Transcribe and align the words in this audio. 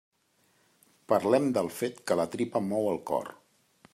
Parlem 1.13 1.51
del 1.59 1.69
fet 1.81 2.01
que 2.11 2.19
la 2.21 2.27
tripa 2.37 2.65
mou 2.71 2.91
el 2.95 3.01
cor. 3.13 3.33